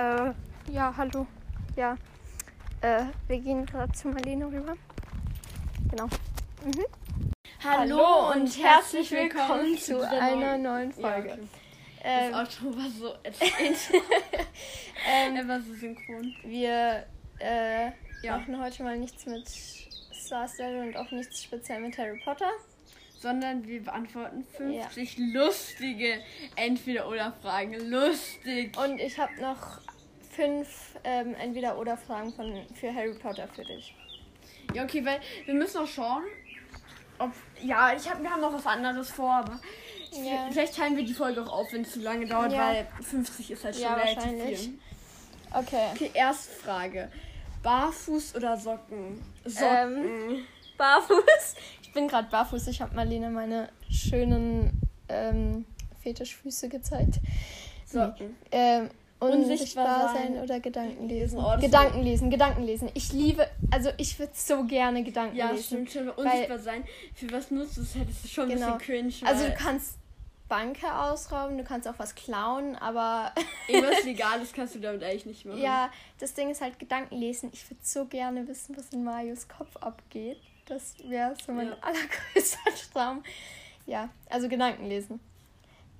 [0.00, 0.32] Äh,
[0.72, 1.26] ja, hallo.
[1.76, 1.94] Ja.
[2.80, 4.74] Äh, wir gehen gerade zu Marlene rüber.
[5.90, 6.06] Genau.
[6.64, 6.84] Mhm.
[7.62, 11.32] Hallo, und herzlich willkommen zu einer neuen- neuen Ja, Folge.
[11.32, 11.48] okay.
[12.02, 13.76] Ähm, Das Outro war so erzählt.
[15.06, 16.34] ähm, er war so synchron.
[16.44, 17.04] wir
[17.38, 17.86] äh,
[18.22, 18.38] Ja.
[18.38, 22.50] machen heute mal nichts mit Star Stable und auch nichts speziell mit Harry Potter.
[23.18, 26.22] Sondern wir beantworten 50 lustige
[26.56, 27.90] Entweder-Oder-Fragen.
[27.90, 28.74] Lustig.
[28.78, 29.78] Und ich habe noch
[30.30, 33.94] fünf ähm, Entweder-Oder-Fragen von- für Harry Potter für dich.
[34.74, 36.22] Ja, okay, weil wir müssen noch schauen,
[37.18, 37.30] ob.
[37.62, 39.60] Ja, ich hab, wir haben noch was anderes vor, aber.
[40.12, 40.48] Ja.
[40.50, 42.68] Vielleicht teilen wir die Folge auch auf, wenn es zu lange dauert, Ja.
[42.68, 44.78] weil 50 ist halt schon Ja, relativ viel.
[45.52, 45.86] Okay.
[45.94, 47.10] Okay, erste Frage.
[47.62, 49.20] Barfuß oder Socken?
[49.44, 50.04] Socken.
[50.04, 50.44] Ähm,
[50.78, 51.54] barfuß.
[51.82, 52.66] Ich bin gerade barfuß.
[52.68, 55.64] Ich habe Marlene meine schönen ähm,
[56.02, 57.20] Fetischfüße gezeigt.
[57.86, 58.36] Socken.
[58.50, 61.38] Ähm, unsichtbar sein oder Gedanken lesen.
[61.38, 62.90] Oh, Gedanken lesen, Gedanken lesen.
[62.94, 65.64] Ich liebe, also ich würde so gerne Gedanken Ja, lesen.
[65.86, 66.08] stimmt schon.
[66.10, 66.84] Unsichtbar sein.
[67.14, 67.94] Für was nutzt du es?
[67.94, 68.76] Hättest du schon ein Genau.
[68.78, 69.30] bisschen cringe.
[69.30, 69.96] Also du kannst
[70.48, 73.32] Banke ausrauben, du kannst auch was klauen, aber
[73.68, 75.60] Irgendwas Legales kannst du damit eigentlich nicht machen.
[75.62, 77.50] ja, das Ding ist halt Gedanken lesen.
[77.52, 80.38] Ich würde so gerne wissen, was in Marios Kopf abgeht.
[80.66, 81.76] Das wäre so mein Ja.
[81.82, 82.58] allergrößter
[82.92, 83.22] Traum.
[83.86, 85.20] Ja, also Gedanken lesen.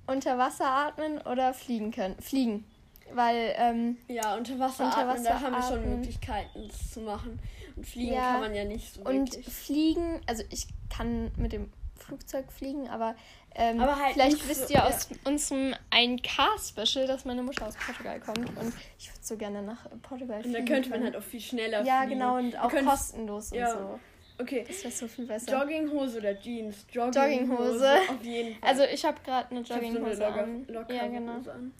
[0.07, 2.15] Unter Wasser atmen oder fliegen können.
[2.21, 2.65] Fliegen.
[3.13, 5.89] Weil, ähm, Ja, unter Wasser, Unter atmen, da Wasser haben wir schon.
[5.99, 7.39] Möglichkeiten, das zu machen.
[7.75, 8.31] Und fliegen Ja.
[8.33, 9.53] kann man ja nicht so und wirklich.
[9.53, 13.15] fliegen, also ich kann mit dem Flugzeug fliegen, aber,
[13.55, 14.87] ähm, Aber halt vielleicht wisst so- ihr ja.
[14.87, 19.85] aus unserem 1K-Special, dass meine Mutter aus Portugal kommt und ich würde so gerne nach
[20.01, 20.65] Portugal Und fliegen.
[20.65, 22.19] da könnte man halt auch viel schneller Ja, fliegen.
[22.19, 23.71] genau, und auch kostenlos und ja.
[23.71, 23.99] so.
[24.39, 25.51] Okay, Das wäre so viel besser.
[25.59, 26.85] Jogginghose oder Jeans?
[26.91, 27.87] Jogginghose.
[28.09, 28.69] Auf jeden Fall.
[28.69, 30.67] Also ich habe gerade eine Ich hab so eine Jogginghose locker, an.
[30.89, 31.35] Ja, genau.
[31.35, 31.73] Hose an.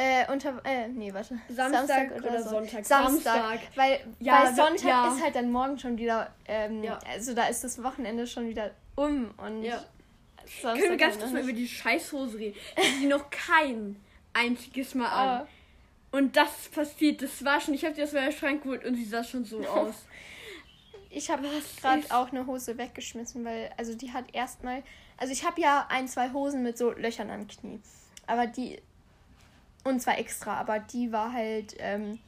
[0.00, 1.38] Äh, unter, äh, nee, warte.
[1.48, 2.86] Samstag oder Sonntag?
[2.86, 3.34] Samstag.
[3.34, 3.60] Samstag.
[3.74, 5.12] Weil Ja, da- Sonntag ja.
[5.12, 7.00] ist halt dann morgen schon wieder, ähm, Ja.
[7.10, 9.82] also da ist das Wochenende schon wieder um und Ja.
[10.62, 13.96] Samstag Können wir ganz kurz mal über die Scheißhose reden, die sie noch kein
[14.34, 15.28] einziges Mal an.
[15.42, 15.46] Ah.
[16.12, 19.04] Und das passiert, das war schon, ich habe die aus meinem Schrank geholt und sie
[19.04, 20.06] sah schon so aus.
[21.10, 21.42] Ich habe
[21.80, 24.84] gerade auch eine Hose weggeschmissen, weil, also die hat erstmal,
[25.16, 27.80] also ich habe ja ein, zwei Hosen mit so Löchern am Knie,
[28.26, 28.80] aber die,
[29.88, 32.18] und zwar extra, aber die war halt, ähm,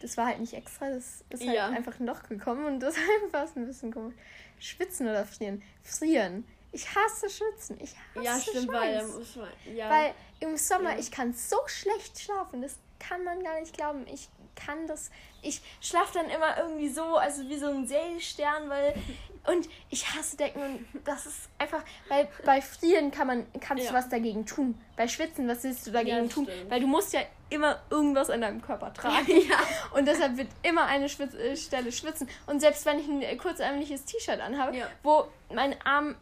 [0.00, 1.66] das war halt nicht extra, das ist halt Ja.
[1.68, 2.96] einfach ein Loch gekommen und das
[3.32, 4.14] war ein bisschen komisch.
[4.58, 5.62] Schwitzen oder frieren?
[5.82, 6.44] Frieren.
[6.70, 7.78] Ich hasse Schwitzen.
[7.80, 9.48] Ich hasse ja, stimmt, weil muss man.
[9.74, 9.90] Ja.
[9.90, 10.98] Weil im Sommer, Ja.
[10.98, 12.62] ich kann so schlecht schlafen.
[12.62, 14.06] Das kann man gar nicht glauben.
[14.06, 15.10] Ich kann das.
[15.42, 18.94] Ich schlafe dann immer irgendwie so, also wie so ein Seestern, weil.
[19.44, 21.82] Und ich hasse Decken und das ist einfach.
[22.08, 23.94] Weil bei Frieren kann man, kannst du Ja.
[23.94, 24.78] was dagegen tun.
[24.96, 26.44] Bei Schwitzen, was willst du dagegen das tun?
[26.44, 26.70] stimmt.
[26.70, 27.20] Weil du musst ja
[27.50, 29.26] immer irgendwas an deinem Körper tragen.
[29.48, 29.58] ja.
[29.94, 32.28] Und deshalb wird immer eine Schwitz äh, Stelle schwitzen.
[32.46, 34.86] Und selbst wenn ich ein kurzärmliches T-Shirt anhabe, Ja.
[35.02, 36.14] wo mein Arm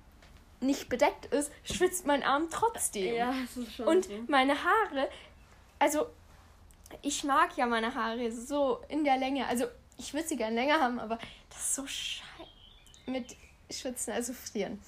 [0.60, 3.14] nicht bedeckt ist, schwitzt mein Arm trotzdem.
[3.14, 4.12] Ja, das ist schon Und so.
[4.28, 5.08] meine Haare,
[5.78, 6.06] also
[7.02, 9.46] ich mag ja meine Haare so in der Länge.
[9.46, 9.66] Also
[9.98, 11.18] ich würde sie gerne länger haben, aber
[11.50, 12.24] das ist so scheiße
[13.10, 13.36] mit
[13.70, 14.80] Schwitzen, also frieren.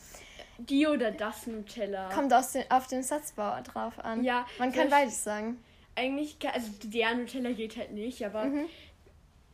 [0.58, 2.08] Die oder das Nutella.
[2.12, 4.22] Kommt aus den, auf den Satzbau drauf an.
[4.22, 5.62] Ja, Man kann beides sagen.
[5.94, 8.66] Eigentlich, also der Nutella geht halt nicht, aber Mhm.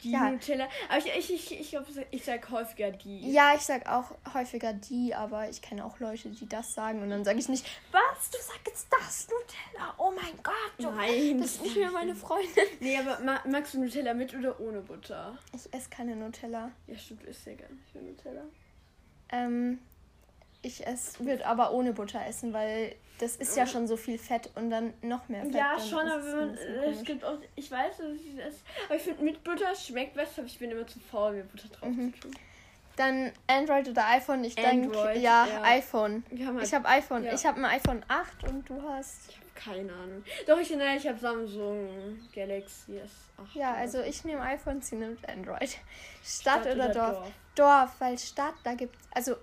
[0.03, 0.31] Die Ja.
[0.31, 0.69] Nutella.
[0.89, 3.31] Aber ich, ich, ich, ich glaube, ich sag häufiger die.
[3.33, 7.11] Ja, ich sag auch häufiger die, aber ich kenne auch Leute, die das sagen und
[7.11, 9.95] dann sage ich nicht, was, du sagst jetzt das Nutella?
[9.99, 12.65] Oh mein Gott, du, Nein, das ist nicht mehr meine Freundin.
[12.81, 15.37] Nee, aber ma magst du Nutella mit oder ohne Butter?
[15.55, 16.71] Ich esse keine Nutella.
[16.87, 18.43] Ja, stimmt, ist ja gar nicht Nutella.
[19.31, 19.79] Ähm,
[20.63, 24.51] ich esse, würde aber ohne Butter essen, weil das ist ja schon so viel Fett
[24.55, 25.55] und dann noch mehr Fett.
[25.55, 28.39] Ja, schon, ist aber es wenn man, bisschen es gibt auch, ich weiß, dass ich
[28.39, 28.57] es,
[28.87, 31.69] aber ich finde mit Butter schmeckt besser, aber ich bin immer zu faul, mir Butter
[31.69, 32.15] drauf Mhm.
[32.15, 32.31] zu tun.
[32.97, 34.43] Dann Android oder iPhone?
[34.43, 35.63] Ich denke, ja, ja.
[35.63, 36.25] iPhone.
[36.31, 37.23] Halt, Ich habe iPhone.
[37.25, 37.33] ja.
[37.33, 39.29] Ich habe ein iPhone 8 und du hast.
[39.31, 39.47] ich habe
[39.79, 40.25] keine Ahnung.
[40.49, 43.57] Doch, ich, nein, ich habe Samsung Galaxy S8.
[43.59, 44.05] Ja, also so.
[44.05, 45.79] ich nehme iPhone, sie nimmt Android.
[46.25, 47.13] Stadt, oder, oder Dorf?
[47.19, 47.31] Dorf?
[47.55, 49.37] Dorf, weil Stadt, da gibt also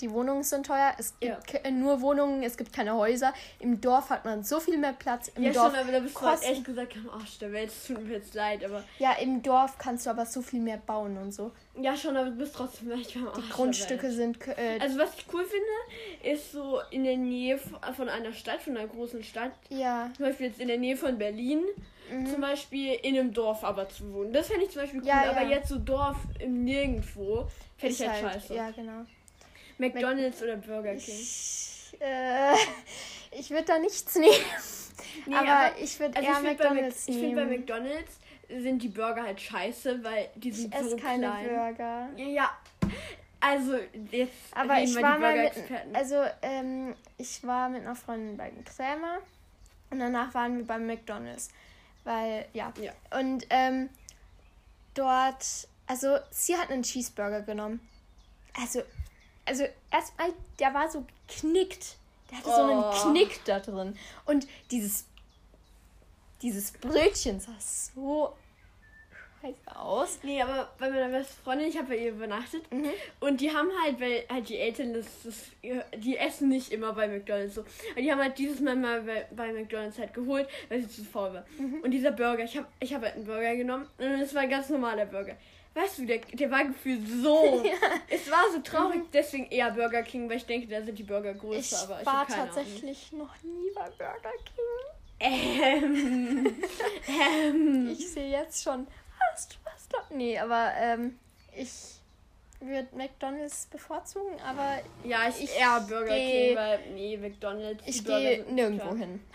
[0.00, 1.34] die Wohnungen sind teuer, es Ja.
[1.46, 3.32] gibt ke- nur Wohnungen, es gibt keine Häuser.
[3.58, 5.28] Im Dorf hat man so viel mehr Platz.
[5.34, 7.52] Im Ja, Dorf, schon, aber da bist du halt kosten- ehrlich gesagt am Arsch der
[7.52, 7.68] Welt.
[7.70, 8.82] Es tut mir jetzt leid, aber.
[8.98, 11.52] ja, im Dorf kannst du aber so viel mehr bauen und so.
[11.80, 15.14] Ja, schon, aber du bist trotzdem echt am Arsch Die Grundstücke sind äh, Also, was
[15.16, 19.52] ich cool finde, ist so in der Nähe von einer Stadt, von einer großen Stadt.
[19.68, 21.62] ja, Zum Beispiel jetzt in der Nähe von Berlin.
[22.28, 24.32] Zum Beispiel in einem Dorf aber zu wohnen.
[24.32, 25.50] Das fände ich zum Beispiel cool, Ja, aber ja.
[25.50, 28.52] jetzt so Dorf im Nirgendwo fände ich ist halt, scheiße.
[28.54, 29.04] Ja, genau.
[29.80, 31.14] McDonalds oder Burger King.
[31.18, 32.54] Ich, äh,
[33.32, 34.34] ich würde da nichts nehmen.
[35.26, 37.60] Nee, aber, ich würde Also eher ich finde bei, Mac- McDonalds ich find bei nehmen.
[37.60, 38.12] McDonalds
[38.48, 41.48] sind die Burger halt scheiße, weil die Ich sind esse so keine klein.
[41.48, 42.08] Burger.
[42.16, 42.50] Ja,
[43.40, 43.76] also
[44.10, 45.52] jetzt Aber ich war mal mit,
[45.94, 49.18] also ähm, ich war mit einer Freundin bei Krämer
[49.90, 51.48] und danach waren wir beim McDonalds,
[52.04, 52.72] weil ja.
[52.80, 52.92] Ja.
[53.18, 53.88] Und ähm,
[54.94, 55.44] dort,
[55.86, 57.80] also sie hat einen Cheeseburger genommen.
[58.60, 58.82] Also,
[59.50, 61.96] also erstmal, der war so geknickt.
[62.30, 63.10] Der hatte so einen Oh.
[63.10, 63.96] Knick da drin.
[64.24, 65.06] Und dieses,
[66.42, 68.36] dieses Brötchen sah so
[69.42, 70.20] scheiße aus.
[70.22, 72.70] Nee, aber bei meiner besten Freundin, ich habe bei ihr übernachtet.
[72.72, 72.90] Mhm.
[73.18, 75.34] Und die haben halt, weil halt die Eltern, das, das,
[75.96, 77.62] die essen nicht immer bei McDonalds so.
[77.96, 81.04] Und die haben halt dieses Mal mal bei, bei McDonalds halt geholt, weil sie zu
[81.04, 81.44] faul war.
[81.58, 81.80] Mhm.
[81.82, 84.50] Und dieser Burger, ich habe ich hab halt einen Burger genommen und es war ein
[84.50, 85.36] ganz normaler Burger.
[85.74, 87.64] Weißt du, der, der war gefühlt so.
[88.08, 91.32] Es war so traurig, deswegen eher Burger King, weil ich denke, da sind die Burger
[91.34, 91.76] größer.
[91.76, 91.82] Mhm.
[91.84, 94.64] Ich aber ich war tatsächlich noch nie bei Burger King.
[95.22, 96.46] Ahnung.
[96.46, 96.62] Ähm,
[97.08, 98.86] ähm, Ich sehe jetzt schon,
[99.32, 99.98] hast du was da?
[100.14, 101.18] Nee, aber ähm,
[101.54, 101.70] ich
[102.60, 107.82] würde McDonalds bevorzugen, aber ja, ich, Ich eher Burger geh- King, weil nee, McDonalds.
[107.86, 108.96] ich gehe nirgendwo klar.
[108.96, 109.20] hin.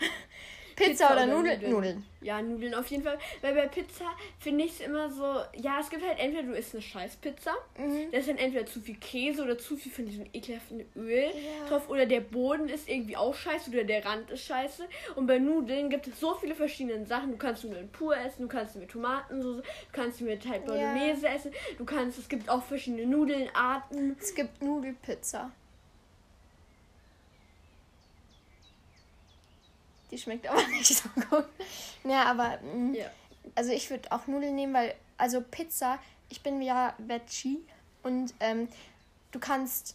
[0.76, 1.54] Pizza, Pizza oder oder Nudeln?
[1.60, 1.70] Nudeln?
[1.72, 2.04] Nudeln.
[2.20, 3.18] Ja, Nudeln auf jeden Fall.
[3.40, 4.04] Weil bei Pizza
[4.38, 5.22] finde ich es immer so,
[5.56, 8.10] ja, es gibt halt entweder du isst eine Scheißpizza, Mhm.
[8.12, 11.68] da ist dann entweder zu viel Käse oder zu viel von diesem ekelhaften Öl Ja.
[11.68, 14.86] drauf oder der Boden ist irgendwie auch scheiße oder der Rand ist scheiße.
[15.14, 17.30] Und bei Nudeln gibt es so viele verschiedene Sachen.
[17.30, 20.62] Du kannst Nudeln pur essen, du kannst sie mit Tomatensoße, du kannst sie mit halt
[20.62, 20.74] Ja.
[20.92, 24.16] Bolognese essen, du kannst, es gibt auch verschiedene Nudelarten.
[24.20, 25.50] Es gibt Nudelpizza.
[30.16, 31.44] Die schmeckt aber nicht so gut.
[32.04, 33.10] Ja, aber mm, Ja.
[33.54, 35.98] also ich würde auch Nudeln nehmen, weil also Pizza,
[36.30, 37.58] ich bin ja Veggie
[38.02, 38.66] und ähm,
[39.32, 39.94] du kannst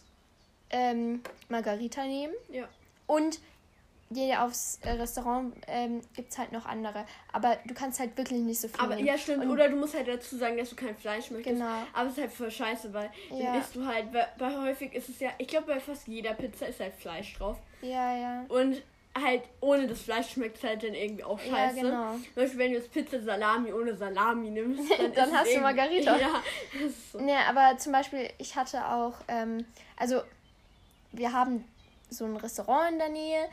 [0.70, 2.68] ähm, Margarita nehmen Ja.
[3.08, 3.40] und
[4.10, 7.06] jeder aufs äh, Restaurant ähm, gibt es halt noch andere.
[7.32, 9.08] Aber du kannst halt wirklich nicht so viel Aber nehmen.
[9.08, 9.42] ja, stimmt.
[9.44, 11.56] Und- Oder du musst halt dazu sagen, dass du kein Fleisch möchtest.
[11.58, 11.78] Genau.
[11.94, 13.52] Aber es ist halt voll scheiße, weil Ja.
[13.52, 16.34] dann isst du halt, weil, weil häufig ist es ja, ich glaube bei fast jeder
[16.34, 17.56] Pizza ist halt Fleisch drauf.
[17.80, 18.44] Ja, ja.
[18.48, 18.82] Und
[19.20, 21.80] halt ohne das Fleisch schmeckt es halt dann irgendwie auch Ja, scheiße.
[21.80, 22.12] genau.
[22.14, 25.54] Zum Beispiel, wenn du jetzt Pizza Salami ohne Salami nimmst, dann, Dann ist es hast
[25.54, 26.16] du Margarita.
[26.18, 26.42] Ja,
[26.82, 27.20] das so.
[27.20, 29.66] Ne, aber zum Beispiel, ich hatte auch, ähm,
[29.96, 30.22] also
[31.12, 31.64] wir haben
[32.08, 33.48] so ein Restaurant in der Nähe,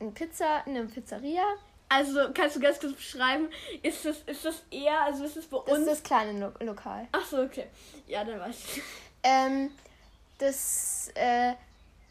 [0.00, 1.42] eine Pizza, eine Pizzeria.
[1.90, 3.48] Also, kannst du ganz kurz beschreiben,
[3.82, 5.86] ist das, ist das eher, also ist es bei Das uns...
[5.86, 7.08] ist das kleine Lo Lokal.
[7.12, 7.64] Ach so, okay.
[8.06, 8.82] Ja, dann weiß ich.
[9.22, 9.70] Ähm,
[10.38, 11.54] das, äh,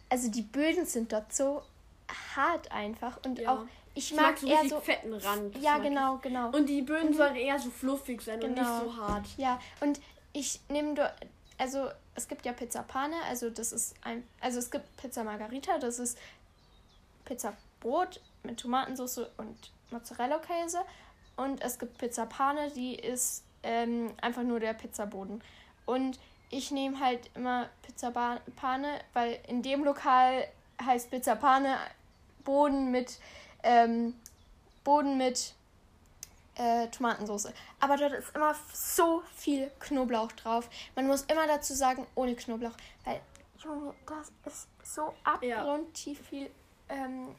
[0.10, 1.62] also die Böden sind dort so
[2.36, 3.54] hart einfach und Ja.
[3.54, 5.58] auch, ich, Ich mag, mag so eher so, fetten Rand.
[5.58, 5.90] Ja mag ich.
[5.90, 6.50] genau, genau.
[6.50, 8.84] Und die Böden sollen eher so fluffig sein und Genau.
[8.84, 9.26] nicht so hart.
[9.38, 10.00] Ja, und
[10.34, 11.14] ich nehme dort,
[11.58, 15.78] also es gibt ja Pizza Pane, also das ist ein, also es gibt Pizza Margarita,
[15.80, 16.18] das ist
[17.26, 20.80] Pizzabrot mit Tomatensauce und Mozzarella-Käse.
[21.36, 25.44] Und es gibt Pizza Pane, die ist ähm, einfach nur der Pizzaboden.
[25.86, 26.20] Und
[26.50, 30.48] ich nehme halt immer Pizza Pane, weil in dem Lokal
[30.84, 31.76] heißt Pizza Pane
[32.48, 33.20] Boden mit
[33.64, 34.14] ähm,
[34.86, 35.54] Boden mit
[36.56, 37.50] äh, Tomatensauce.
[37.82, 40.70] Aber dort ist immer so viel Knoblauch drauf.
[40.96, 42.72] Man muss immer dazu sagen, ohne Knoblauch.
[43.04, 43.20] Weil,
[43.62, 46.50] Junge, das ist so abgrundtief viel.
[46.88, 47.36] Ähm,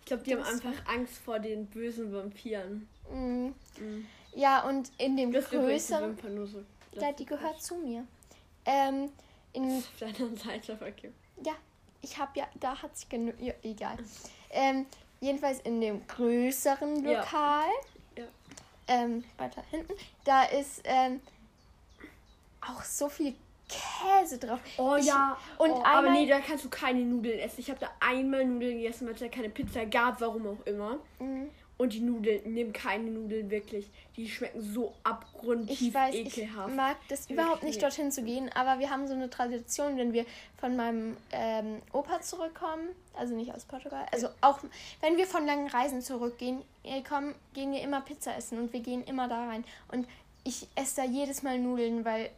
[0.00, 2.88] Ich glaube, die haben einfach Angst vor den bösen Vampiren.
[3.12, 3.52] mh.
[3.78, 4.06] Mhm.
[4.34, 6.18] ja, und in dem Das größeren.
[6.46, 6.64] So.
[7.00, 8.04] Ja, die gehört zu mir.
[8.66, 9.12] Ähm,
[9.52, 11.14] in, Auf der anderen Seite verkehrt.
[11.44, 11.54] ja,
[12.02, 13.34] ich habe ja, da hat sich genug.
[13.40, 13.98] Ja, egal.
[14.50, 14.86] Ähm,
[15.20, 17.20] jedenfalls in dem größeren Ja.
[17.20, 17.68] Lokal.
[18.16, 18.24] Ja.
[18.88, 19.92] Ähm, weiter hinten.
[20.24, 21.20] Da ist ähm,
[22.66, 23.34] auch so viel
[23.68, 24.60] Käse drauf.
[24.78, 25.36] Oh Ich- ja.
[25.58, 27.60] und oh, aber einmal- nee, da kannst du keine Nudeln essen.
[27.60, 30.98] Ich habe da einmal Nudeln gegessen, weil es da keine Pizza gab, warum auch immer.
[31.18, 31.50] Mhm.
[31.78, 33.88] Und die Nudeln, nimm keine Nudeln wirklich.
[34.16, 36.70] Die schmecken so abgrundtief Ich weiß, ekelhaft.
[36.70, 40.12] ich mag das überhaupt nicht dorthin zu gehen, aber wir haben so eine Tradition, wenn
[40.12, 40.26] wir
[40.58, 44.58] von meinem ähm, Opa zurückkommen, also nicht aus Portugal, also auch
[45.02, 48.80] wenn wir von langen Reisen zurückgehen, äh, kommen, gehen wir immer Pizza essen und wir
[48.80, 49.64] gehen immer da rein.
[49.92, 50.08] Und
[50.42, 52.30] ich esse da jedes Mal Nudeln, weil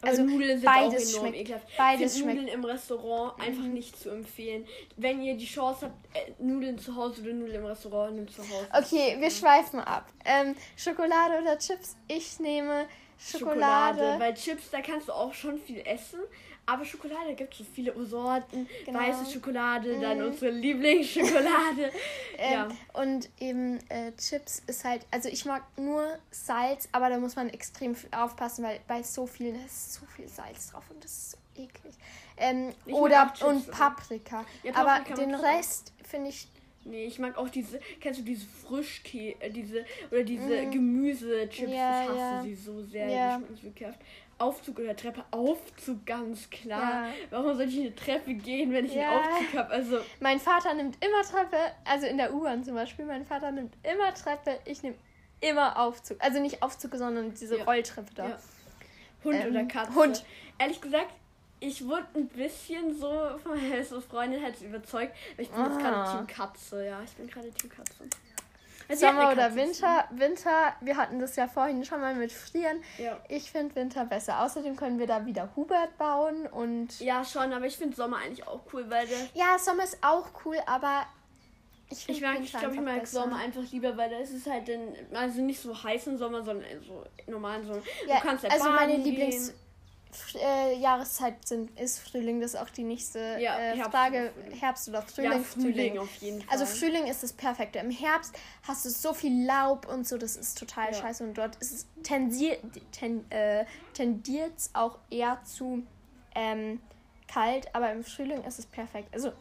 [0.00, 1.42] Aber also Nudeln sind beides auch enorm schmeckt.
[1.42, 1.66] ekelhaft.
[1.76, 2.38] Beides schmeckt.
[2.38, 4.66] Nudeln im Restaurant einfach nicht zu empfehlen.
[4.96, 8.42] Wenn ihr die Chance habt, äh, Nudeln zu Hause oder Nudeln im Restaurant, nehmt zu
[8.42, 8.68] Hause.
[8.72, 10.06] Okay, wir schweifen ab.
[10.24, 11.96] Ähm, Schokolade oder Chips?
[12.06, 12.86] Ich nehme
[13.18, 14.16] Schokolade.
[14.18, 16.20] Weil Chips, da kannst du auch schon viel essen.
[16.70, 18.68] Aber Schokolade gibt es so viele Sorten.
[18.84, 18.98] Genau.
[18.98, 20.26] Weiße Schokolade, dann Mhm.
[20.26, 21.90] unsere Lieblingsschokolade.
[22.40, 22.68] Ähm, ja.
[22.92, 27.48] Und eben äh, Chips ist halt, also ich mag nur Salz, aber da muss man
[27.48, 31.38] extrem aufpassen, weil bei so vielen ist so viel Salz drauf und das ist so
[31.60, 31.94] eklig.
[32.36, 34.44] Ähm, oder und aber- Paprika.
[34.62, 35.34] Ja, aber den.
[35.34, 36.46] Rest finde ich
[36.84, 40.70] Nee, ich mag auch diese, kennst du diese Frischkäse, äh, diese, oder diese Mm.
[40.70, 42.42] Gemüsechips, Ja, ich hasse ja.
[42.44, 43.38] sie so sehr, Ja.
[43.38, 43.98] die schmecken so.
[44.38, 47.06] Aufzug oder Treppe, Aufzug ganz klar.
[47.08, 47.12] Ja.
[47.30, 49.10] Warum soll ich eine Treppe gehen, wenn ich Ja.
[49.10, 49.70] einen Aufzug habe?
[49.70, 53.04] Also, Mein Vater nimmt immer Treppe, also in der U-Bahn zum Beispiel.
[53.04, 54.96] Mein Vater nimmt immer Treppe, ich nehme
[55.40, 56.18] immer Aufzug.
[56.20, 57.64] Also nicht Aufzug, sondern diese Ja.
[57.64, 58.38] Rolltreppe da.
[59.24, 59.94] Hund Ähm, oder Katze.
[59.94, 60.24] Hund.
[60.58, 61.10] Ehrlich gesagt,
[61.60, 63.08] ich wurde ein bisschen so
[63.42, 65.12] von meiner Freundin halt überzeugt.
[65.36, 65.78] Ich bin jetzt Ah.
[65.80, 67.00] gerade Team Katze, ja.
[67.04, 68.04] Ich bin gerade Team Katze.
[68.94, 69.56] Sommer oder Katze.
[69.56, 70.08] Winter.
[70.10, 72.82] Winter, wir hatten das ja vorhin schon mal mit Frieren.
[72.98, 73.18] Ja.
[73.28, 74.42] Ich finde Winter besser.
[74.42, 76.98] Außerdem können wir da wieder Hubert bauen und.
[77.00, 79.18] ja, schon, aber ich finde Sommer eigentlich auch cool, weil der.
[79.34, 81.06] Ja, Sommer ist auch cool, aber
[81.90, 83.22] ich Ich mag, ich glaube, ich mag besser.
[83.22, 86.66] Sommer einfach lieber, weil da ist es halt dann, also nicht so heißen Sommer, sondern
[86.82, 87.82] so normalen Sommer.
[88.06, 89.58] Ja, du kannst ja also meine Lieblings gehen.
[90.34, 92.40] Äh, Jahreszeit sind, ist Frühling.
[92.40, 94.18] Das ist auch die nächste Ja, äh, Herbst Frage.
[94.18, 94.58] oder Frühling.
[94.60, 95.32] Herbst oder Frühling.
[95.32, 96.48] Ja, Frühling auf jeden Fall.
[96.58, 97.78] Also Frühling ist das Perfekte.
[97.78, 98.34] Im Herbst
[98.66, 100.94] hast du so viel Laub und so, das ist total Ja.
[100.94, 101.24] scheiße.
[101.24, 102.60] Und dort ist es tendiert
[102.92, 105.82] ten, äh, tendiert auch eher zu
[106.34, 106.80] ähm,
[107.26, 109.08] kalt, aber im Frühling ist es perfekt.
[109.12, 109.32] Also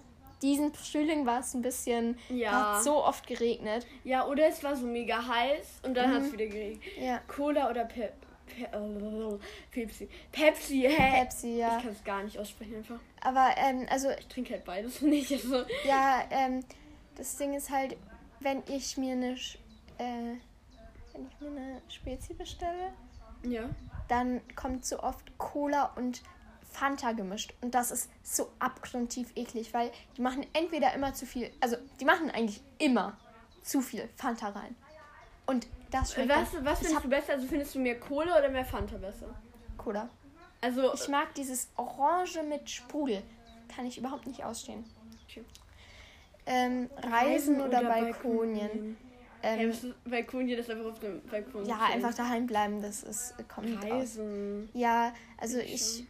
[0.41, 2.75] diesen Frühling war es ein bisschen, Ja.
[2.77, 3.87] hat so oft geregnet.
[4.03, 6.13] Ja, oder es war so mega heiß und dann Mhm.
[6.15, 6.83] hat es wieder geregnet.
[6.99, 8.11] Ja, Cola oder Pe
[8.47, 9.37] Pe äh,
[9.71, 10.09] Pepsi.
[10.31, 11.11] Pepsi, hä?
[11.19, 11.77] Pepsi, ja.
[11.77, 12.99] Ich kann es gar nicht aussprechen einfach.
[13.21, 15.31] Aber ähm, also Ich trinke halt beides nicht.
[15.31, 15.63] Also.
[15.85, 16.63] Ja, ähm,
[17.15, 17.95] das Ding ist halt,
[18.39, 20.35] wenn ich mir eine, äh,
[21.13, 22.93] wenn ich mir eine Spezi bestelle,
[23.43, 23.69] Ja.
[24.07, 26.21] dann kommt so oft Cola und
[26.69, 27.53] Fanta gemischt.
[27.61, 32.05] Und das ist so abgrundtief eklig, weil die machen entweder immer zu viel, also die
[32.05, 33.17] machen eigentlich immer
[33.63, 34.75] zu viel Fanta rein.
[35.47, 37.33] Und das schmeckt Was, was findest du besser?
[37.33, 39.27] Also findest du mehr Cola oder mehr Fanta besser?
[39.77, 40.09] Cola.
[40.61, 43.21] Also, Ich mag dieses Orange mit Sprudel.
[43.73, 44.83] Kann ich überhaupt nicht ausstehen.
[45.29, 45.43] Okay.
[46.45, 48.97] Ähm, Reisen, oder, Balkonien.
[49.41, 51.63] Hey, Ähm, ist Balkonien ist einfach auf dem Balkon.
[51.65, 53.91] ja, einfach daheim bleiben, das ist, kommt aus.
[53.91, 54.69] Reisen.
[54.73, 56.07] Ja, also Ich ich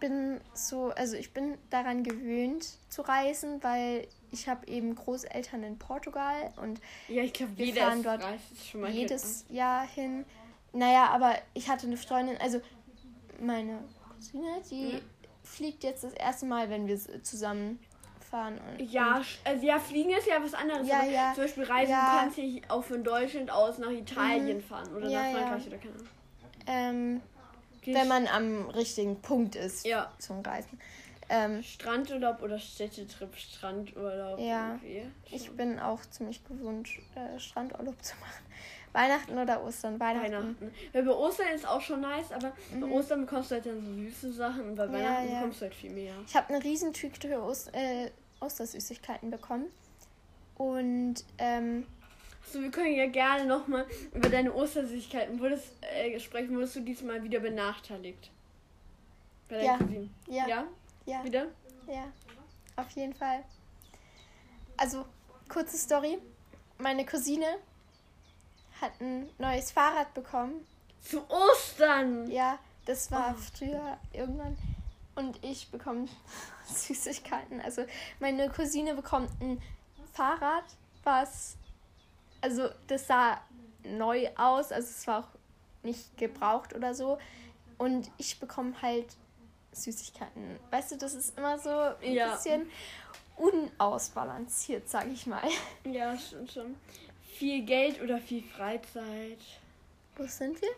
[0.00, 5.78] bin so, also ich bin daran gewöhnt zu reisen, weil ich habe eben Großeltern in
[5.78, 10.24] Portugal und Ja, ich glaube, Wir fahren dort reist schon mal jedes Jahr hin.
[10.72, 12.60] Naja, aber ich hatte eine Freundin, also
[13.40, 13.78] meine
[14.14, 14.98] Cousine, die Ja.
[15.42, 17.78] fliegt jetzt das erste Mal, wenn wir zusammen
[18.30, 18.58] fahren.
[18.78, 20.86] Und, Ja, und, also ja, fliegen ist ja was anderes.
[20.86, 21.32] Ja, ja.
[21.34, 22.18] Zum Beispiel Reisen Ja.
[22.20, 25.30] kannst du auch von Deutschland aus nach Italien fahren oder nach.
[25.30, 26.08] Frankreich oder keine Ahnung.
[26.66, 27.22] ähm,
[27.86, 29.86] wenn man am richtigen Punkt ist
[30.18, 30.78] zum Reisen.
[31.30, 34.38] Ähm, Strandurlaub oder Städtetrip, Strandurlaub.
[34.38, 34.78] Ja.
[34.82, 35.10] irgendwie.
[35.30, 38.44] ich bin auch ziemlich gewohnt, äh, Strandurlaub zu machen.
[38.92, 40.00] Weihnachten oder Ostern?
[40.00, 40.32] Weihnachten.
[40.32, 40.72] Weihnachten.
[40.94, 42.92] Weil bei Ostern ist auch schon nice, aber bei Mhm.
[42.92, 45.34] Ostern bekommst du halt dann so süße Sachen und bei Ja, Weihnachten ja.
[45.40, 46.14] bekommst du halt viel mehr.
[46.26, 49.66] Ich habe eine Riesentüte Ost äh, Ostersüßigkeiten bekommen.
[50.56, 51.86] Und ähm,
[52.50, 56.54] So, wir können ja gerne nochmal über deine Ostersüßigkeiten wurdest, äh, sprechen.
[56.56, 58.30] Wurdest du diesmal wieder benachteiligt?
[59.48, 59.76] Bei deinen Ja.
[59.78, 60.14] Cousinen?
[60.28, 60.64] ja, ja,
[61.08, 61.18] Ja?
[61.18, 61.46] ja, Wieder?
[62.76, 63.42] auf jeden Fall.
[64.76, 65.04] Also,
[65.48, 66.18] kurze Story.
[66.78, 67.46] Meine Cousine
[68.80, 70.66] hat ein neues Fahrrad bekommen.
[71.00, 72.30] Zu Ostern!
[72.30, 73.40] Ja, das war Oh.
[73.56, 74.56] früher irgendwann.
[75.16, 76.08] Und ich bekomme
[76.68, 77.60] Süßigkeiten.
[77.62, 77.84] Also,
[78.20, 79.60] meine Cousine bekommt ein
[80.12, 80.64] Fahrrad,
[81.04, 81.56] was.
[82.40, 83.40] Also, das sah
[83.82, 84.70] neu aus.
[84.70, 85.28] Also, es war auch
[85.82, 87.18] nicht gebraucht oder so.
[87.78, 89.16] Und ich bekomme halt
[89.84, 90.58] Süßigkeiten.
[90.70, 92.32] Weißt du, das ist immer so ein Ja.
[92.34, 92.70] bisschen
[93.36, 95.42] unausbalanciert, sag ich mal.
[95.84, 96.76] Ja, stimmt schon.
[97.36, 99.38] Viel Geld oder viel Freizeit?
[100.16, 100.68] Wo sind wir?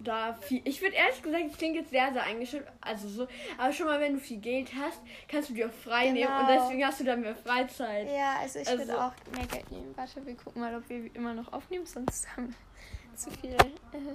[0.00, 0.60] Da viel.
[0.64, 2.68] Ich würde ehrlich gesagt, das klingt jetzt sehr, sehr eingeschränkt.
[2.80, 6.10] Also so, aber schon mal, wenn du viel Geld hast, kannst du dir auch frei
[6.10, 6.60] nehmen und Genau.
[6.64, 8.08] deswegen hast du dann mehr Freizeit.
[8.10, 9.96] Ja, also ich würde Also- auch mehr Geld nehmen.
[9.96, 13.56] Warte, wir gucken mal, ob wir immer noch aufnehmen, sonst haben wir zu viel, äh,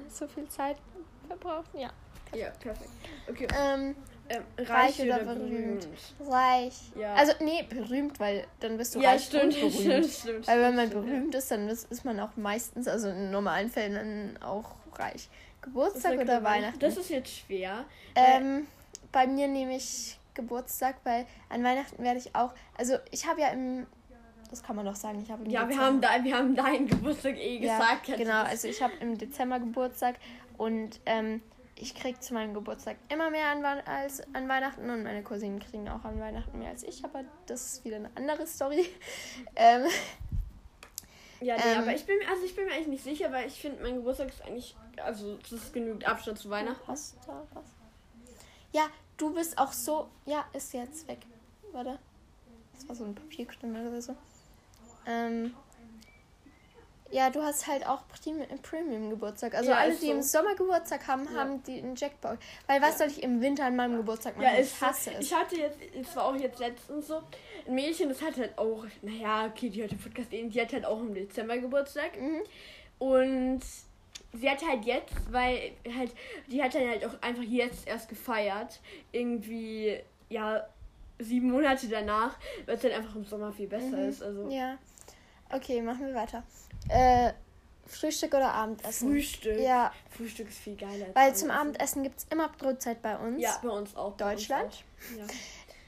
[0.09, 0.77] so viel Zeit
[1.27, 1.69] verbraucht.
[1.73, 1.89] Ja.
[2.35, 2.89] Ja, perfekt.
[3.29, 3.47] Okay.
[3.57, 3.95] Ähm,
[4.29, 5.87] Ähm, reich reich, oder oder, berühmt?
[6.19, 6.31] berühmt?
[6.33, 6.73] reich.
[6.95, 7.13] Ja.
[7.13, 9.75] Also, nee, berühmt, weil dann bist du ja, reich stimmt, und berühmt.
[9.75, 10.47] stimmt, stimmt.
[10.47, 13.69] Weil wenn man stimmt, berühmt ist, dann ist, ist man auch meistens, also in normalen
[13.69, 15.29] Fällen dann auch reich.
[15.61, 16.79] Geburtstag oder Weihnachten?
[16.79, 17.85] Das ist jetzt schwer.
[18.15, 18.67] Ähm,
[19.11, 22.53] bei mir nehme ich Geburtstag, weil an Weihnachten werde ich auch.
[22.77, 23.85] Also ich habe ja im.
[24.49, 27.37] Das kann man doch sagen, ich habe Ja, wir haben, da, wir haben deinen Geburtstag
[27.37, 28.05] eh gesagt.
[28.05, 30.15] Genau, also ich habe im Dezember Geburtstag
[30.57, 31.41] und ähm,
[31.79, 35.87] ich kriege zu meinem Geburtstag immer mehr an, als an Weihnachten und meine Cousinen kriegen
[35.89, 38.85] auch an Weihnachten mehr als ich, aber das ist wieder eine andere Story.
[39.55, 39.85] ähm,
[41.39, 43.47] Ja, nee, Ähm, aber ich bin, mir- also ich bin mir eigentlich nicht sicher, weil
[43.47, 46.85] ich finde, mein Geburtstag ist eigentlich, also das ist genügend Abstand zu Weihnachten.
[46.85, 46.93] du
[47.27, 47.63] da was?
[48.71, 50.09] Ja, du bist auch so.
[50.25, 51.19] Ja, ist jetzt weg.
[51.71, 51.99] Warte.
[52.73, 54.15] Das war so ein Papierknüppel oder so.
[55.05, 55.53] Ähm,
[57.11, 58.01] ja, du hast halt auch
[58.61, 59.55] Premium-Geburtstag.
[59.55, 60.39] Also Ja, alle, die im so.
[60.39, 61.39] Sommer Geburtstag haben, Ja.
[61.39, 62.37] haben die einen Jackpot.
[62.67, 62.97] Weil was Ja.
[62.99, 64.45] soll ich im Winter an meinem Geburtstag machen?
[64.55, 65.25] Ja, ich hasse es.
[65.27, 67.21] Ich hatte jetzt, es war auch jetzt letztens so,
[67.67, 70.73] ein Mädchen, das hat halt auch, naja, okay, die hat den Podcast eben, die hat
[70.73, 72.19] halt auch im Dezember Geburtstag.
[72.19, 72.41] Mhm.
[72.99, 73.61] Und
[74.33, 76.11] sie hat halt jetzt, weil halt,
[76.47, 78.79] die hat dann halt auch einfach jetzt erst gefeiert.
[79.11, 79.99] Irgendwie,
[80.29, 80.65] ja,
[81.19, 84.09] sieben Monate danach, weil es halt einfach im Sommer viel besser Mhm.
[84.09, 84.21] ist.
[84.21, 84.77] Also Ja.
[85.51, 86.43] Okay, machen wir weiter.
[86.89, 87.31] Äh,
[87.85, 89.09] Frühstück oder Abendessen?
[89.09, 89.59] Frühstück.
[89.59, 91.05] Ja, Frühstück ist viel geiler.
[91.07, 91.51] als weil zum Abendessen.
[91.51, 93.41] Abendessen gibt es immer Brotzeit bei uns.
[93.41, 94.13] Ja, bei uns auch.
[94.13, 94.73] bei uns Deutschland?
[94.73, 95.17] auch.
[95.17, 95.25] Ja.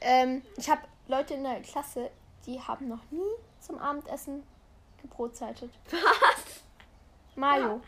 [0.02, 2.10] Ähm, ich habe Leute in der Klasse,
[2.46, 3.20] die haben noch nie
[3.60, 4.42] zum Abendessen
[5.02, 5.70] gebrotzeitet.
[5.90, 6.62] Was?
[7.34, 7.80] Mayo.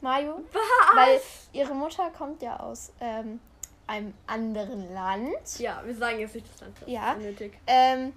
[0.00, 0.40] Mayo.
[0.52, 0.96] Was?
[0.96, 1.20] Weil
[1.52, 3.38] ihre Mutter kommt ja aus ähm,
[3.86, 5.58] einem anderen Land.
[5.58, 6.76] Ja, wir sagen jetzt nicht das Land.
[6.80, 7.12] das Ja.
[7.12, 7.58] unnötig.
[7.68, 8.12] Ähm,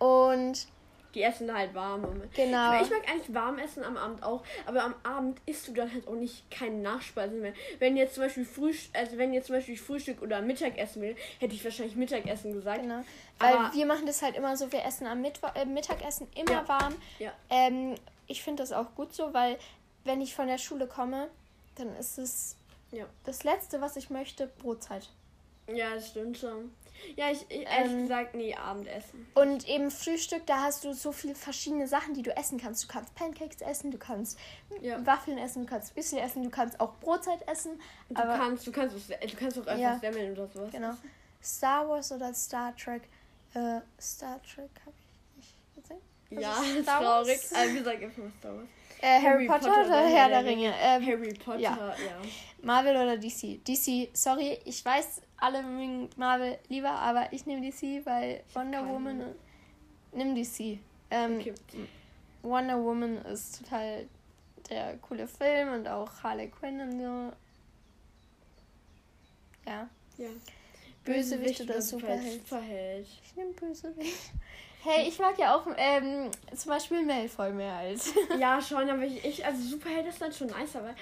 [0.00, 0.66] und
[1.14, 2.02] Die essen halt warm.
[2.34, 2.80] Genau.
[2.82, 6.06] Ich mag eigentlich warm essen am Abend auch, aber am Abend isst du dann halt
[6.06, 7.52] auch nicht keine Nachspeisen mehr.
[7.80, 11.54] Wenn jetzt zum Beispiel Frühstück, also wenn jetzt zum Beispiel Frühstück oder Mittagessen will, hätte
[11.54, 12.82] ich wahrscheinlich Mittagessen gesagt.
[12.82, 13.02] Genau.
[13.40, 16.52] Weil Aber- wir machen das halt immer so, wir essen am Mittwo äh, Mittagessen immer
[16.52, 16.68] Ja.
[16.68, 16.94] warm.
[17.18, 17.32] Ja.
[17.50, 17.96] Ähm,
[18.28, 19.58] ich finde das auch gut so, weil
[20.04, 21.28] wenn ich von der Schule komme,
[21.74, 22.56] dann ist es
[22.92, 23.04] Ja.
[23.24, 25.08] das Letzte, was ich möchte, Brotzeit.
[25.72, 26.72] Ja, das stimmt schon.
[27.16, 29.26] Ja, ich, ich ehrlich Ähm, gesagt, nee, Abendessen.
[29.34, 32.84] Und eben Frühstück, da hast du so viele verschiedene Sachen, die du essen kannst.
[32.84, 34.38] Du kannst Pancakes essen, du kannst
[34.80, 35.04] Ja.
[35.06, 37.80] Waffeln essen, du kannst Müsli essen, du kannst auch Brotzeit essen.
[38.08, 39.98] Du aber kannst, du kannst, auch, du kannst auch einfach Ja.
[39.98, 40.70] Semmeln oder sowas.
[40.72, 40.92] genau.
[41.42, 43.02] Star Wars oder Star Trek.
[43.54, 44.94] Äh, Star Trek habe
[45.38, 46.00] ich nicht gesehen.
[46.30, 47.26] Ja, Also ist Star Wars?
[47.26, 47.40] traurig.
[47.54, 48.68] Also, wir sagen einfach mal Star Wars.
[49.02, 50.74] Äh, Harry, Potter, oder Herr der Ringe?
[50.78, 51.70] Ähm, Harry Potter, ja.
[51.70, 51.94] ja.
[52.62, 53.58] Marvel oder DC?
[53.66, 58.86] DC, sorry, ich weiß, alle mögen Marvel lieber, aber ich nehme DC, weil Wonder.
[58.86, 59.34] Woman.
[60.12, 60.78] Nimm DC.
[61.10, 61.54] Ähm, Okay.
[62.42, 64.06] Wonder Woman ist total
[64.68, 67.32] der coole Film und auch Harley Quinn und so.
[69.66, 69.88] Ja.
[70.16, 70.28] Ja.
[71.04, 72.46] Bösewicht oder Superheld?
[72.48, 73.06] Superheld.
[73.24, 74.32] Ich nehme Bösewicht.
[74.82, 78.14] Hey, ich mag ja auch ähm, zum Beispiel Malfoy mehr als.
[78.38, 80.94] Ja, schon, aber ich, ich also Superheld ist dann schon nice, aber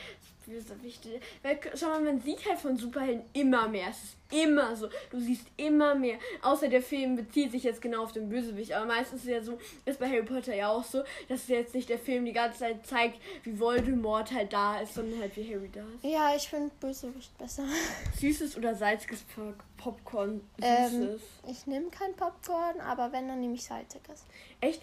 [0.48, 1.06] Bösewicht,
[1.42, 3.88] weil, schau mal, man sieht halt von Superhelden immer mehr.
[3.90, 4.88] Es ist immer so.
[5.10, 6.18] Du siehst immer mehr.
[6.42, 9.42] Außer der Film bezieht sich jetzt genau auf den Bösewicht, aber meistens ist es ja
[9.42, 12.58] so, ist bei Harry Potter ja auch so, dass jetzt nicht der Film die ganze
[12.58, 16.04] Zeit zeigt, wie Voldemort halt da ist, sondern halt wie Harry da ist.
[16.04, 17.64] Ja, ich finde Bösewicht besser.
[18.20, 20.40] Süßes oder salziges Pop- Popcorn?
[20.60, 21.20] Ähm, Süßes.
[21.48, 24.24] Ich nehme kein Popcorn, aber wenn, dann nehme ich salziges.
[24.60, 24.82] Echt?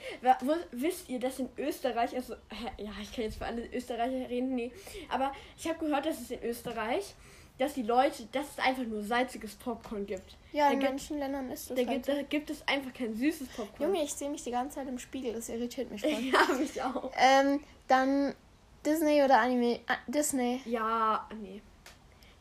[0.71, 2.33] Wisst ihr, dass in Österreich, also,
[2.77, 4.71] ja, ich kann jetzt für alle Österreicher reden, nee,
[5.09, 7.13] aber ich habe gehört, dass es in Österreich,
[7.57, 10.35] dass die Leute, dass es einfach nur salziges Popcorn gibt.
[10.53, 12.11] Ja, Da in gibt- manchen Ländern ist das Da halt gibt, so.
[12.13, 13.89] da gibt es einfach kein süßes Popcorn.
[13.91, 16.11] Junge, ich sehe mich die ganze Zeit im Spiegel, das irritiert mich voll.
[16.31, 17.11] Ja, mich auch.
[17.17, 18.33] ähm, dann
[18.85, 19.79] Disney oder Anime?
[19.87, 20.61] Ah, Disney.
[20.65, 21.61] Ja, nee.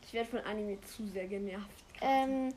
[0.05, 1.65] Ich werde von Anime zu sehr genervt.
[2.01, 2.53] Ähm,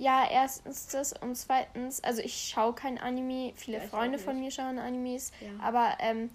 [0.00, 4.50] ja, erstens das und zweitens, also ich schaue kein Anime, viele Ja, Freunde von mir
[4.50, 5.64] schauen Animes, Ja.
[5.64, 6.30] aber ähm,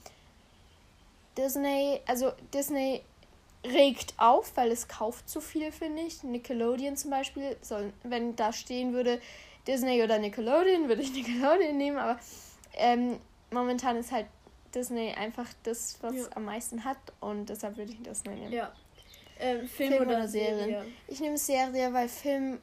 [1.37, 3.01] Disney, also Disney
[3.65, 6.23] regt auf, weil es kauft zu viel, finde ich.
[6.23, 9.19] Nickelodeon zum Beispiel, soll, wenn da stehen würde
[9.67, 12.19] Disney oder Nickelodeon, würde ich Nickelodeon nehmen, aber
[12.75, 13.19] ähm,
[13.51, 14.27] momentan ist halt
[14.75, 16.23] Disney einfach das, was Ja.
[16.35, 18.53] am meisten hat und deshalb würde ich Disney nehmen.
[18.53, 18.71] Ja.
[19.39, 20.57] Ähm, Film, Film oder, oder Serien?
[20.69, 20.85] Serie?
[21.07, 22.59] Ich nehme Serie, weil Film,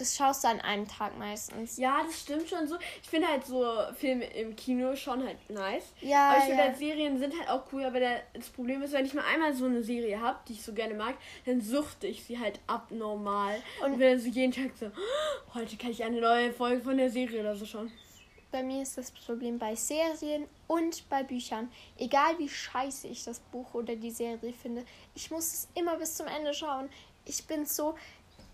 [0.00, 1.76] das schaust du an einem Tag meistens.
[1.76, 2.76] Ja, das stimmt schon so.
[3.02, 3.64] Ich finde halt so
[3.96, 5.84] Filme im Kino schon halt nice.
[6.00, 6.64] Ja, Aber ich finde ja.
[6.68, 9.52] halt Serien sind halt auch cool, aber der, das Problem ist, wenn ich mal einmal
[9.54, 13.56] so eine Serie habe, die ich so gerne mag, dann suchte ich sie halt abnormal.
[13.84, 16.96] Und, Und- will so jeden Tag so, "Oh, heute kann ich eine neue Folge von
[16.96, 17.92] der Serie oder so schauen.
[18.52, 21.70] Bei mir ist das Problem bei Serien und bei Büchern.
[21.98, 24.84] Egal wie scheiße ich das Buch oder die Serie finde,
[25.14, 26.88] ich muss es immer bis zum Ende schauen.
[27.26, 27.94] Ich bin so,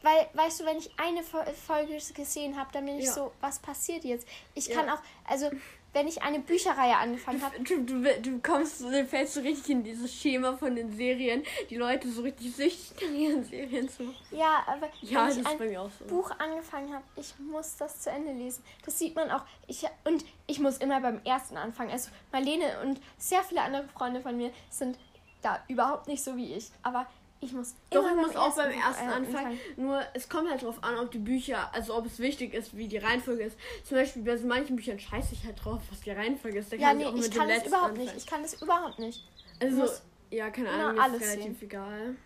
[0.07, 3.13] weil, weißt du, wenn ich eine Fo- Folge gesehen habe, dann bin ich Ja.
[3.13, 4.27] so, was passiert jetzt?
[4.55, 4.77] Ich Ja.
[4.77, 5.51] kann auch, also
[5.93, 9.83] wenn ich eine Bücherreihe angefangen habe, Du, du, du kommst, du fällst so richtig in
[9.83, 14.15] dieses Schema von den Serien, die Leute so richtig süchtig nach ihren Serien zu.
[14.31, 16.05] ja, aber Ja, wenn das ich ein so.
[16.05, 18.63] Buch angefangen habe, ich muss das zu Ende lesen.
[18.85, 19.43] Das sieht man auch.
[19.67, 21.91] Ich, und ich muss immer beim ersten anfangen.
[21.91, 24.99] Also Marlene und sehr viele andere Freunde von mir sind
[25.43, 26.71] da überhaupt nicht so wie ich.
[26.83, 27.07] Aber
[27.41, 29.59] ich muss Doch, immer ich muss auch beim ersten äh, anfangen.
[29.77, 32.89] Nur, es kommt halt drauf an, ob die Bücher, also ob es wichtig ist, wie
[32.89, 33.59] die Reihenfolge ist.
[33.85, 36.73] Zum Beispiel bei so manchen Büchern scheiße ich halt drauf, was die Reihenfolge ist.
[36.73, 38.05] Da Ja, kann nee, ich auch ich mit dem kann das überhaupt anfangen.
[38.07, 38.17] nicht.
[38.17, 39.25] Ich kann das überhaupt nicht.
[39.61, 39.87] Also,
[40.31, 41.69] ja, keine Ahnung, ist alles relativ sehen.
[41.69, 42.17] egal.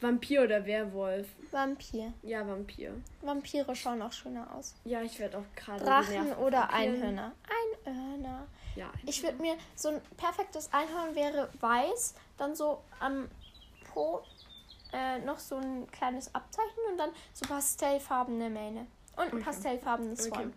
[0.00, 1.26] Vampir oder Werwolf?
[1.50, 2.12] Vampir.
[2.22, 2.94] Ja, Vampir.
[3.20, 4.74] Vampire schauen auch schöner aus.
[4.84, 6.94] Ja, ich werde auch gerade Drachen oder Vampiren.
[6.94, 7.32] Einhörner.
[7.84, 8.46] Einhörner.
[8.76, 8.90] Ja.
[9.04, 13.28] Ich würde mir so ein perfektes Einhorn wäre weiß, dann so am
[13.92, 14.22] Po
[14.92, 18.86] äh, noch so ein kleines Abzeichen und dann so pastellfarbene Mähne.
[19.16, 19.42] Und ein Okay.
[19.44, 20.38] pastellfarbenes Swan.
[20.38, 20.48] Okay.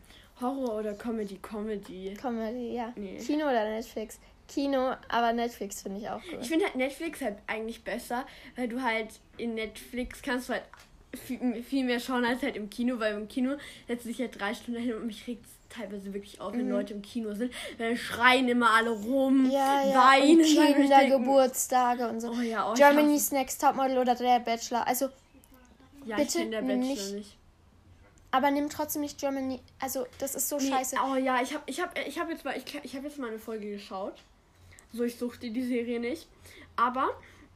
[0.42, 1.38] Horror oder Comedy?
[1.38, 2.14] Comedy.
[2.20, 2.92] Comedy, ja.
[2.96, 3.18] Nee.
[3.18, 4.20] Kino oder Netflix?
[4.48, 6.40] Kino, aber Netflix finde ich auch gut.
[6.42, 10.64] Ich finde halt Netflix halt eigentlich besser, weil du halt in Netflix kannst du halt
[11.18, 13.56] viel, viel mehr schauen als halt im Kino, weil im Kino
[13.88, 16.94] setzt sich halt drei Stunden hin und mich regt es teilweise wirklich auf, wenn Leute
[16.94, 19.52] im Kino sind, weil schreien immer alle rum, Mhm.
[19.52, 19.96] ja, ja.
[19.96, 20.40] weinen.
[20.40, 22.30] und ich Kindergeburtstage und so.
[22.32, 24.88] Oh ja, oh, ich Germany's Next Topmodel oder der Bachelor.
[24.88, 25.10] Also,
[26.06, 27.38] Ja, bitte ich der Bachelor nicht- nicht.
[28.32, 29.60] aber nimm trotzdem nicht Germany.
[29.80, 30.98] Also, das ist so Nee, scheiße.
[31.12, 33.30] Oh ja, ich habe ich hab, ich hab jetzt mal ich, ich hab jetzt mal
[33.30, 34.16] eine Folge geschaut.
[34.92, 36.28] So ich suchte die Serie nicht,
[36.76, 37.10] aber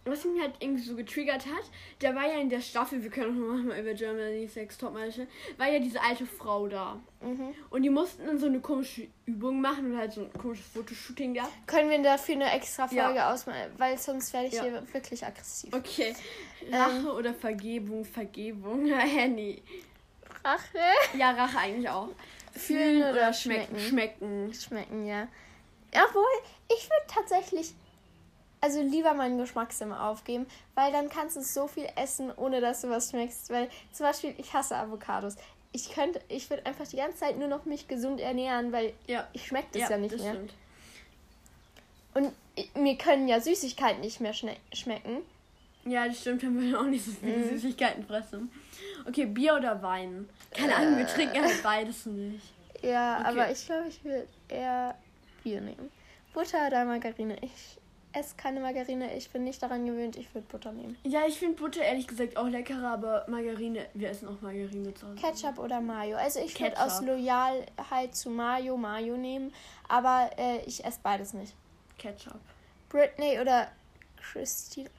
[0.09, 1.63] was mich halt irgendwie so getriggert hat,
[1.99, 5.27] da war ja in der Staffel, wir können auch noch mal über Germany's Next Topmodel,
[5.57, 6.99] war ja diese alte Frau da.
[7.21, 7.53] Mhm.
[7.69, 11.33] Und die mussten dann so eine komische Übung machen oder halt so ein komisches Fotoshooting
[11.33, 11.49] da.
[11.65, 13.05] Können wir dafür eine extra Ja.
[13.05, 13.71] Folge ausmachen?
[13.77, 14.63] Weil sonst werde ich Ja.
[14.63, 15.73] hier wirklich aggressiv.
[15.73, 16.15] Okay.
[16.67, 16.73] Ähm.
[16.73, 18.05] Rache oder Vergebung?
[18.05, 18.85] Vergebung.
[19.29, 19.61] Nee.
[20.43, 21.17] Rache?
[21.17, 22.09] Ja, Rache eigentlich auch.
[22.53, 23.77] Fühlen oder schmecken?
[23.79, 24.53] schmecken?
[24.53, 24.53] Schmecken.
[24.53, 25.27] Schmecken, ja.
[25.93, 26.25] Obwohl,
[26.69, 27.73] ich würde tatsächlich.
[28.67, 32.89] Also lieber meinen Geschmackssinn aufgeben, weil dann kannst du so viel essen, ohne dass du
[32.89, 33.49] was schmeckst.
[33.49, 35.37] Weil zum Beispiel, ich hasse Avocados.
[35.71, 39.25] Ich könnte, ich würde einfach die ganze Zeit nur noch mich gesund ernähren, weil Ja.
[39.31, 40.33] ich schmecke das ja, nicht das mehr.
[40.33, 40.53] stimmt.
[42.13, 42.33] Und
[42.75, 45.19] mir können ja Süßigkeiten nicht mehr schmecken.
[45.85, 47.49] Ja, das stimmt, wenn wir auch nicht so viele Mhm.
[47.51, 48.51] Süßigkeiten fressen.
[49.07, 50.27] Okay, Bier oder Wein?
[50.51, 52.43] Keine Ahnung, wir trinken halt beides nicht.
[52.81, 53.29] Ja, Okay.
[53.29, 54.93] aber ich glaube, ich würde eher
[55.41, 55.89] Bier nehmen.
[56.33, 57.37] Butter oder Margarine?
[57.41, 57.77] Ich
[58.17, 59.15] esse keine Margarine.
[59.15, 60.15] Ich bin nicht daran gewöhnt.
[60.15, 60.97] Ich würde Butter nehmen.
[61.03, 65.07] Ja, ich finde Butter ehrlich gesagt auch leckerer, aber Margarine, wir essen auch Margarine zu
[65.07, 65.21] Hause.
[65.21, 66.17] Ketchup oder Mayo?
[66.17, 69.53] Also ich würde aus Loyalheit zu Mayo Mayo nehmen,
[69.87, 71.53] aber äh, ich esse beides nicht.
[71.97, 72.39] Ketchup.
[72.89, 73.71] Britney oder
[74.17, 74.89] Christine?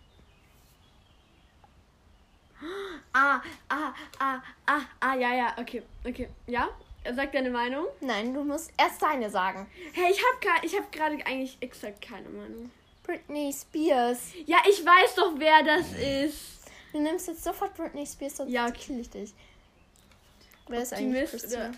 [3.13, 6.29] Ah, ah, ah, ah, ah, ja, ja, okay, okay.
[6.47, 6.69] Ja?
[7.15, 7.87] Sag deine Meinung.
[8.01, 9.67] Nein, du musst erst deine sagen.
[9.93, 12.71] Hey, ich habe ich hab gerade eigentlich exakt keine Meinung.
[13.09, 14.19] Britney Spears.
[14.45, 16.59] Ja, ich weiß doch, wer das ist.
[16.93, 18.79] Du nimmst jetzt sofort Britney Spears, sonst Ja, okay.
[18.79, 19.33] kill ich dich.
[20.69, 21.73] Wer ist eigentlich oder.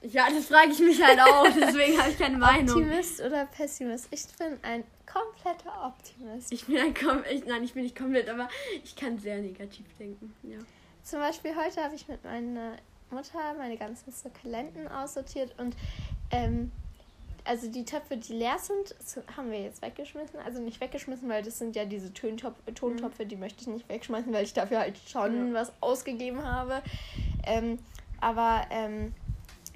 [0.00, 2.76] Ja, das frage ich mich halt auch, deswegen habe ich keine Meinung.
[2.82, 4.08] Optimist oder Pessimist?
[4.10, 6.50] Ich bin ein kompletter Optimist.
[6.52, 8.48] Ich bin ein kom ich, Nein, ich bin nicht komplett, aber
[8.84, 10.34] ich kann sehr negativ denken.
[10.44, 10.58] Ja.
[11.02, 12.76] Zum Beispiel heute habe ich mit meiner
[13.10, 15.74] Mutter meine ganzen Sukkulenten aussortiert und
[16.30, 16.70] ähm,
[17.48, 18.94] also die Töpfe, die leer sind,
[19.36, 20.38] haben wir jetzt weggeschmissen.
[20.44, 24.32] Also nicht weggeschmissen, weil das sind ja diese Töntop Tontöpfe, die möchte ich nicht wegschmeißen,
[24.32, 26.82] weil ich dafür halt schon was ausgegeben habe.
[27.46, 27.78] Ähm,
[28.20, 29.14] aber ähm,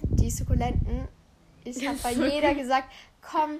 [0.02, 1.08] die Sukkulenten,
[1.64, 3.58] ich Ja, habe bei jeder gesagt, komm,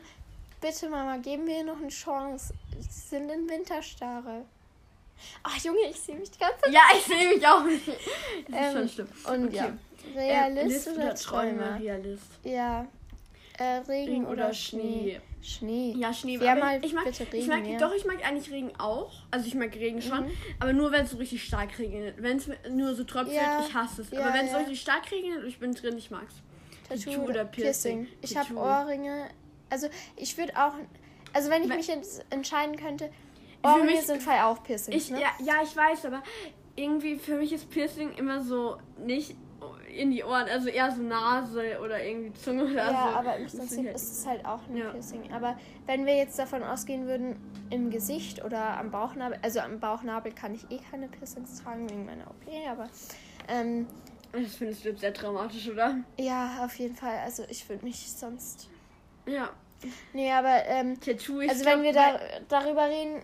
[0.61, 2.53] bitte Mama, geben wir ihr noch eine Chance.
[2.81, 4.45] Sie sind in Winterstarre.
[5.45, 6.73] Ach Junge, ich sehe mich die ganze Zeit.
[6.73, 7.87] Ja, ich sehe mich auch nicht.
[7.87, 8.03] Das ist
[8.51, 9.09] Ähm, schon schlimm.
[9.29, 9.57] Und Okay.
[9.57, 11.79] ja, Ähm, Realist oder Träumer?
[11.79, 12.25] Realist.
[12.43, 12.87] Ja.
[13.63, 15.21] Äh, Regen, Regen oder, oder Schnee?
[15.41, 15.95] Schnee.
[15.97, 16.39] Ja, Schnee.
[16.41, 17.79] Wer mal ich mag, bitte ich Regen, mag, ja.
[17.79, 19.13] Doch, ich mag eigentlich Regen auch.
[19.31, 20.25] Also ich mag Regen schon.
[20.27, 20.31] Mhm.
[20.61, 22.17] Aber nur, wenn es so richtig stark regnet.
[22.19, 24.11] Wenn es nur so tröpfelt, Ja, ich hasse es.
[24.11, 24.63] ja, aber wenn es so ja.
[24.65, 26.35] richtig stark regnet ich bin drin, ich mag's.
[26.89, 28.07] Tattoo oder Piercing?
[28.21, 28.61] Ich habe Tattoo.
[28.61, 29.29] Ohrringe.
[29.71, 30.75] Also ich würde auch.
[31.33, 33.11] Also wenn ich Weil- mich jetzt entscheiden könnte,
[33.63, 35.21] Ohrringe mich- sind voll auch Piercings, Ich, ne?
[35.21, 36.23] ja, ja, ich weiß, aber
[36.77, 39.37] irgendwie für mich ist Piercing immer so nicht
[39.93, 42.93] in die Ohren, also eher so Nase oder irgendwie Zunge oder so.
[42.93, 44.91] Ja, aber im Prinzip ich ist es halt auch ein Ja.
[44.91, 45.33] Piercing.
[45.33, 47.37] Aber wenn wir jetzt davon ausgehen würden,
[47.71, 52.05] im Gesicht oder am Bauchnabel, also am Bauchnabel kann ich eh keine Piercings tragen wegen
[52.07, 52.89] meiner OP, aber
[53.49, 53.87] ähm,
[54.33, 55.97] halt- Das findest du jetzt sehr dramatisch, oder?
[56.19, 57.19] ja, auf jeden Fall.
[57.25, 58.69] Also ich würde mich sonst.
[59.27, 59.51] Ja.
[60.13, 63.21] Nee, aber ähm, Tattoo, also glaub, wenn wir da darüber reden,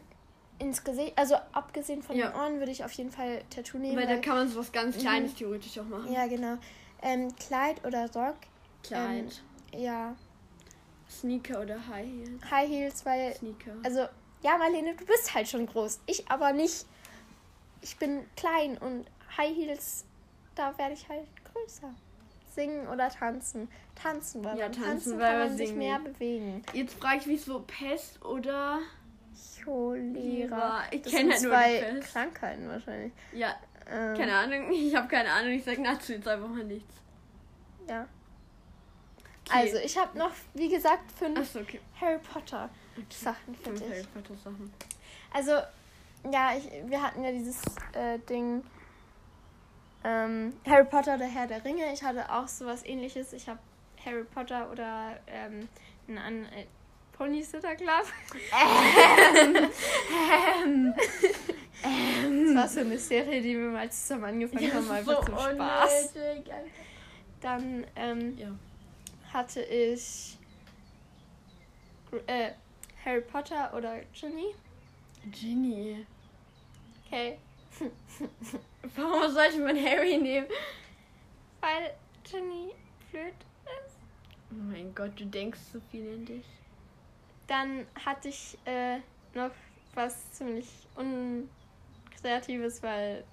[0.58, 2.28] ins Gesicht, also abgesehen von Ja.
[2.30, 3.96] den Ohren, würde ich auf jeden Fall Tattoo nehmen.
[3.96, 5.36] Weil da weil- kann man sowas ganz Kleines Mhm.
[5.36, 6.12] theoretisch auch machen.
[6.12, 6.56] ja, genau.
[7.02, 8.36] Ähm, Kleid oder Rock,
[8.82, 9.42] Kleid.
[9.72, 10.16] ja.
[11.08, 12.50] Sneaker oder High Heels?
[12.50, 13.72] High Heels, weil Sneaker.
[13.84, 14.00] Also,
[14.42, 16.00] ja, Marlene, du bist halt schon groß.
[16.06, 16.84] Ich aber nicht.
[17.80, 20.04] Ich bin klein und High Heels,
[20.54, 21.94] da werde ich halt größer.
[22.54, 23.68] Singen oder tanzen.
[23.94, 26.62] Tanzen, weil Ja, tanzen, tanzen weil kann man sich mehr bewegen.
[26.72, 28.80] Jetzt frage ich mich so, Pest oder
[29.64, 30.82] Cholera.
[30.90, 32.12] Ich kenne halt nur zwei Pest.
[32.12, 33.12] Krankheiten wahrscheinlich.
[33.32, 33.54] Ja,
[33.90, 34.70] Ähm, keine Ahnung.
[34.72, 35.52] Ich habe keine Ahnung.
[35.52, 36.94] Ich sage dazu jetzt einfach mal nichts.
[37.88, 38.06] Ja.
[39.48, 39.58] Okay.
[39.58, 41.80] Also, ich habe noch, wie gesagt, fünf Achso, okay.
[42.00, 42.68] Harry Potter
[43.08, 43.90] Sachen für Fünf dich.
[43.90, 44.72] Harry Potter Sachen.
[45.32, 45.52] Also,
[46.30, 47.62] ja, ich, wir hatten ja dieses
[47.94, 48.62] äh, Ding
[50.04, 51.92] ähm, Harry Potter, der Herr der Ringe.
[51.92, 53.32] Ich hatte auch sowas ähnliches.
[53.32, 53.58] Ich habe
[54.04, 55.68] Harry Potter oder ähm,
[56.08, 56.46] Ein
[57.18, 58.06] Pony Sitter Club.
[60.64, 60.94] Ähm,
[61.80, 66.12] Das war so eine Serie, die wir mal zusammen angefangen haben, einfach zum Spaß.
[66.16, 66.52] unnötig.
[67.40, 68.48] Dann ähm, Ja.
[69.32, 70.36] hatte ich
[72.26, 72.50] äh,
[73.04, 74.54] Harry Potter oder Ginny.
[75.30, 76.04] Ginny.
[77.06, 77.38] Okay.
[78.96, 80.48] Warum sollte man Harry nehmen?
[81.60, 82.72] Weil Ginny
[83.12, 83.96] blöd ist.
[84.50, 86.44] Oh mein Gott, du denkst so viel in dich.
[87.48, 88.98] Dann hatte ich äh,
[89.34, 89.50] noch
[89.94, 93.24] was ziemlich unkreatives, weil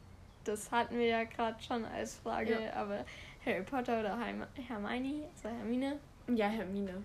[0.46, 2.74] das hatten wir ja gerade schon als Frage, Ja.
[2.74, 3.06] aber
[3.46, 6.00] Harry Potter oder Herm Hermione, also Hermine.
[6.34, 7.04] Ja, Hermine.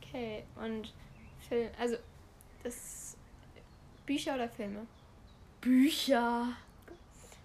[0.00, 0.94] Okay, und
[1.48, 1.96] Film, also
[2.62, 3.16] das
[4.06, 4.86] Bücher oder Filme?
[5.60, 6.48] Bücher.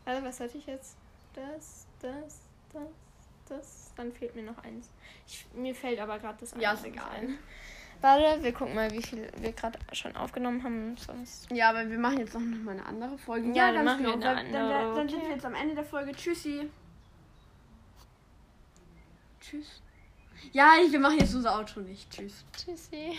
[0.05, 0.95] Also was hatte ich jetzt?
[1.33, 2.41] Das, das,
[2.73, 2.87] das,
[3.47, 3.91] das.
[3.95, 4.89] Dann fehlt mir noch eins.
[5.27, 7.09] Ich, mir fällt aber gerade das Ja, andere ist nicht egal.
[7.11, 7.39] ein.
[8.01, 10.95] Warte, wir gucken mal, wie viel wir gerade schon aufgenommen haben.
[10.97, 11.51] Sonst.
[11.51, 13.51] Ja, aber wir machen jetzt noch mal eine andere Folge.
[13.53, 14.27] Ja, dann ganz machen wir genau.
[14.27, 16.12] eine Dann, dann, andere, dann sind wir jetzt am Ende der Folge.
[16.13, 16.69] Tschüssi.
[19.41, 19.81] Tschüss.
[20.53, 22.09] Ja, ich- wir machen jetzt unser Outro nicht.
[22.12, 22.45] Tschüss.
[22.55, 23.17] Tschüssi.